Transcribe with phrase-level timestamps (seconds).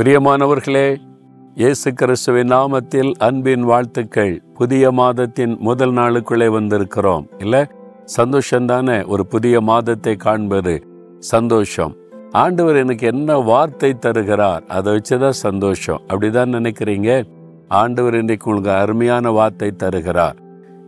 [0.00, 0.96] பிரியமானவர்களே
[1.54, 4.42] இயேசு கிறிஸ்துவின் நாமத்தில் அன்பின் வாழ்த்துக்கள்.
[4.54, 7.26] புதிய மாதத்தின் முதல் நாளுக்குள்ளே வந்திருக்கிறோம்.
[7.38, 7.70] இல்ல
[8.16, 9.06] சந்தோஷம்தானே?
[9.06, 10.86] ஒரு புதிய மாதத்தை காண்பது
[11.18, 11.96] சந்தோஷம்.
[12.30, 16.00] ஆண்டவர் எனக்கு என்ன வார்த்தை தருகிறார் அதை வச்சுதான் சந்தோஷம்.
[16.08, 17.24] அப்படிதான் நினைக்கிறீங்க?
[17.68, 20.36] ஆண்டவர் இன்றைக்கு உங்களுக்கு அருமையான வார்த்தை தருகிறார்.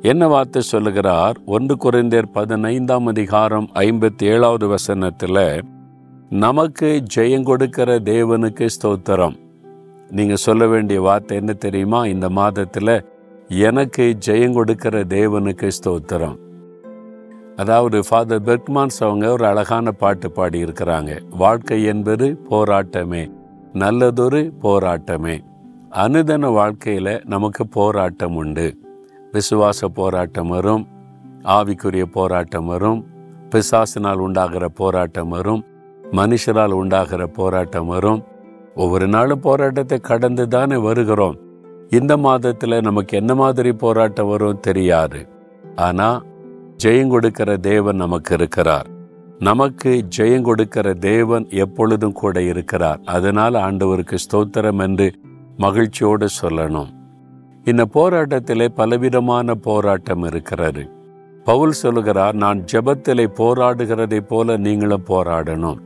[0.00, 1.36] என்ன வார்த்தை சொல்லுகிறார்?
[1.46, 5.60] ஒன்று குறைந்தர் பதினைந்தாம் அதிகாரம் ஐம்பத்தி ஏழாவது வசனத்துல
[6.32, 9.34] நமக்கு ஜெயம் கொடுக்கிற தேவனுக்கு ஸ்தோத்திரம்.
[10.10, 12.06] நீங்கள் சொல்ல வேண்டிய வார்த்தை என்ன தெரியுமா?
[12.06, 13.04] இந்த மாதத்தில்
[13.48, 16.36] எனக்கு ஜெயம் கொடுக்கிற தேவனுக்கு ஸ்தோத்திரம்.
[17.56, 21.20] அதாவது ஃபாதர் பெர்க்மான்ஸ் அவங்க ஒரு அழகான பாட்டு பாடியிருக்கிறாங்க.
[21.36, 23.30] வாழ்க்கை என்பது போராட்டமே
[23.72, 25.36] நல்லதொரு போராட்டமே.
[25.90, 28.76] அனுதன வாழ்க்கையில் நமக்கு போராட்டம் உண்டு.
[29.32, 30.88] விசுவாச போராட்டம் வரும்
[31.44, 33.02] ஆவிக்குரிய போராட்டம் வரும்
[33.50, 35.62] பிசாசினால் உண்டாகிற போராட்டம் வரும்
[36.12, 38.24] மனுஷரால் உண்டாகிற போராட்டம் வரும்.
[38.74, 41.36] ஒவ்வொரு நாளும் போராட்டத்தை கடந்து தானே வருகிறோம்.
[41.90, 45.28] இந்த மாதத்தில் நமக்கு என்ன மாதிரி போராட்டம் வரும் தெரியாது.
[45.76, 46.24] ஆனால்
[46.84, 48.88] ஜெயம் கொடுக்கிற தேவன் நமக்கு இருக்கிறார்.
[49.38, 53.00] நமக்கு ஜெயம் கொடுக்கிற தேவன் எப்பொழுதும் கூட இருக்கிறார்.
[53.04, 55.12] அதனால் ஆண்டவருக்கு ஸ்தோத்திரம் என்று
[55.56, 56.90] மகிழ்ச்சியோடு சொல்லணும்.
[57.64, 60.90] இந்த போராட்டத்திலே பலவிதமான போராட்டம் இருக்கிறது.
[61.44, 65.80] பவுல் சொல்லுகிறார் நான் ஜபத்திலே போராடுகிறதை போல நீங்களும் போராடணும்.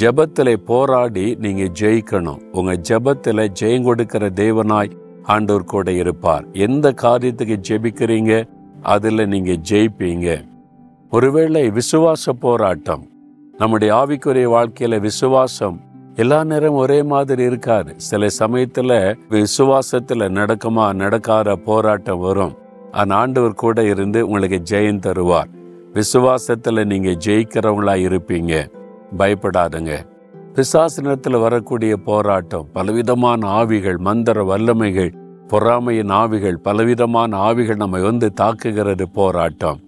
[0.00, 2.38] ஜெபத்திலே போராடி நீங்க ஜெயிக்கணும்.
[2.52, 4.90] உங்க ஜெபத்தில ஜெயம் கொடுக்கிற தேவனாய்
[5.22, 6.44] ஆண்டவர் கூட இருப்பார்.
[6.52, 8.48] எந்த காரியத்துக்கு ஜெபிக்கிறீங்க
[8.82, 10.44] அதுல நீங்க ஜெயிப்பீங்க.
[11.10, 13.06] ஒருவேளை விசுவாச போராட்டம்
[13.58, 15.80] நம்முடைய ஆவிக்குரிய வாழ்க்கையில விசுவாசம்
[16.14, 17.94] எல்லா நேரம் ஒரே மாதிரி இருக்காது.
[17.96, 22.56] சில சமயத்துல விசுவாசத்துல நடக்குமா நடக்காத போராட்டம் வரும்.
[22.90, 25.50] அந்த ஆண்டவர் கூட இருந்து உங்களுக்கு ஜெயம் தருவார்.
[25.92, 28.80] விசுவாசத்துல நீங்க ஜெயிக்கிறவங்களா இருப்பீங்க.
[29.18, 29.92] பயப்படாதுங்க.
[30.54, 35.12] பிசாசினத்தில் வரக்கூடிய போராட்டம் பலவிதமான ஆவிகள் மந்திர வல்லமைகள்
[35.48, 39.80] பொறாமையின் ஆவிகள் பலவிதமான ஆவிகள் நம்ம வந்து தாக்குகிறது போராட்டம்.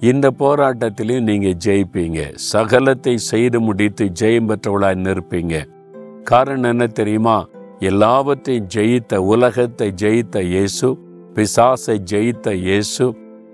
[0.00, 2.20] இந்த போராட்டத்திலையும் நீங்க ஜெயிப்பீங்க.
[2.34, 5.56] சகலத்தை செய்து முடித்து ஜெயம் பெற்றவளாய் நிற்பீங்க.
[6.24, 7.46] காரணம் என்ன தெரியுமா?
[7.78, 10.88] எல்லாவற்றையும் ஜெயித்த உலகத்தை ஜெயித்த இயேசு
[11.34, 13.04] பிசாசை ஜெயித்த இயேசு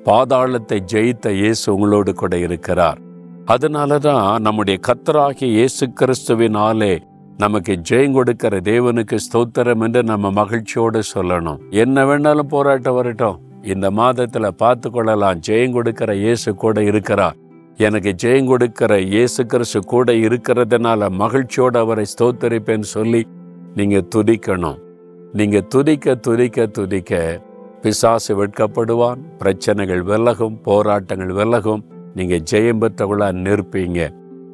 [0.05, 2.99] பாதாளத்தை ஜெயித்த இயேசு உங்களோடு கூட இருக்கிறார்.
[3.55, 6.91] அதனால தான் நம்முடைய கத்தராகிய இயேசு கிறிஸ்துவினாலே
[7.43, 11.61] நமக்கு ஜெயம் கொடுக்கிற தேவனுக்கு ஸ்தோத்திரம் என்று நம்ம மகிழ்ச்சியோடு சொல்லணும்.
[11.83, 13.39] என்ன வேணாலும் போராட்டம் வரட்டும்.
[13.73, 17.29] இந்த மாதத்துல பார்த்து கொள்ளலாம் ஜெயம் கொடுக்கிற இயேசு கூட இருக்கிறா
[17.87, 23.23] எனக்கு ஜெயம் கொடுக்கிற இயேசு கிறிஸ்து கூட இருக்கிறதுனால மகிழ்ச்சியோடு அவரை ஸ்தோத்தரிப்பேன்னு சொல்லி
[23.79, 24.79] நீங்க துதிக்கணும்.
[25.39, 27.13] நீங்க துதிக்க துதிக்க துதிக்க
[27.83, 29.21] பிசாசு வெட்கப்படுவான்.
[29.43, 31.85] பிரச்சனைகள் விலகும் போராட்டங்கள் விலகும்.
[32.19, 34.01] நீங்க ஜெயம் பெற்றவளா நிற்பீங்க.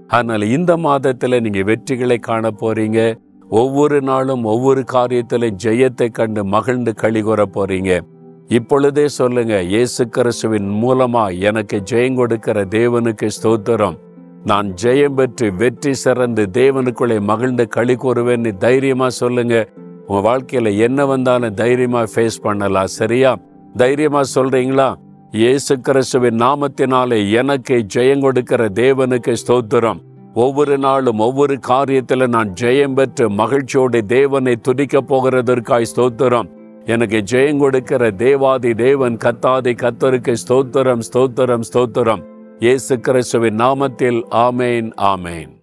[0.06, 3.00] அதனால் இந்த மாதத்துல நீங்க வெற்றிகளை காண போறீங்க.
[3.48, 7.92] ஒவ்வொரு நாளும் ஒவ்வொரு காரியத்தில் ஜெயத்தை கண்டு மகிழ்ந்து கழிகூற போறீங்க.
[8.48, 13.96] இப்பொழுதே சொல்லுங்க இயேசு கிறிஸ்துவின் மூலமா எனக்கு ஜெயம் கொடுக்கிற தேவனுக்கு ஸ்தோத்திரம்.
[14.44, 19.56] நான் ஜெயம் பெற்று வெற்றி சிறந்து தேவனுக்குள்ளே மகிழ்ந்து களி கூறுவேன்னு தைரியமா சொல்லுங்க.
[20.06, 23.32] உங்க வாழ்க்கையில என்ன வந்தாலும் தைரியமா ஃபேஸ் பண்ணலாம் சரியா?
[23.76, 24.88] தைரியமா சொல்றீங்களா?
[25.38, 30.00] இயேசு கிறிஸ்துவின் நாமத்தினாலே எனக்கு ஜெயம் கொடுக்கிற தேவனுக்கு ஸ்தோத்திரம்.
[30.34, 36.50] ஒவ்வொரு நாளும் ஒவ்வொரு காரியத்தில் நான் ஜெயம் பெற்று மகிழ்ச்சியோடு தேவனை துதிக்க போகிறதற்காய் ஸ்தோத்திரம்.
[36.84, 42.24] எனக்கு ஜெயம் கொடுக்கிற தேவாதி தேவன் கத்தாதி கத்தருக்கு ஸ்தோத்திரம் ஸ்தோத்திரம் ஸ்தோத்திரம்.
[42.58, 45.54] இயேசு கிறிஸ்துவின் நாமத்தில் ஆமேன் ஆமேன்.